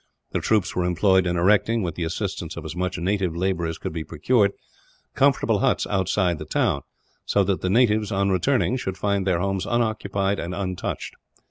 The 0.31 0.39
troops 0.39 0.75
were 0.75 0.83
employed 0.83 1.27
in 1.27 1.37
erecting, 1.37 1.83
with 1.83 1.93
the 1.93 2.05
assistance 2.05 2.57
of 2.57 2.65
as 2.65 2.75
much 2.75 2.97
native 2.97 3.35
labour 3.35 3.67
as 3.67 3.77
could 3.77 3.93
be 3.93 4.03
procured, 4.03 4.51
comfortable 5.13 5.59
huts 5.59 5.85
outside 5.85 6.39
the 6.39 6.45
town; 6.45 6.81
so 7.23 7.43
that 7.43 7.61
the 7.61 7.69
natives, 7.69 8.11
on 8.11 8.31
returning 8.31 8.77
should 8.77 8.97
find 8.97 9.27
their 9.27 9.39
homes 9.39 9.67
unoccupied 9.67 10.39
and 10.39 10.55
untouched. 10.55 11.13